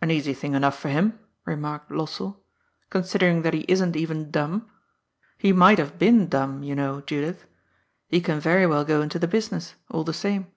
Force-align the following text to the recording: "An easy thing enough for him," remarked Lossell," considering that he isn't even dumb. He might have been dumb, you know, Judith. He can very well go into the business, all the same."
"An 0.00 0.10
easy 0.10 0.32
thing 0.32 0.54
enough 0.54 0.78
for 0.78 0.88
him," 0.88 1.18
remarked 1.44 1.90
Lossell," 1.92 2.38
considering 2.88 3.42
that 3.42 3.52
he 3.52 3.66
isn't 3.68 3.94
even 3.94 4.30
dumb. 4.30 4.70
He 5.36 5.52
might 5.52 5.76
have 5.76 5.98
been 5.98 6.28
dumb, 6.30 6.62
you 6.62 6.74
know, 6.74 7.02
Judith. 7.02 7.44
He 8.08 8.22
can 8.22 8.40
very 8.40 8.66
well 8.66 8.86
go 8.86 9.02
into 9.02 9.18
the 9.18 9.28
business, 9.28 9.74
all 9.90 10.02
the 10.02 10.14
same." 10.14 10.50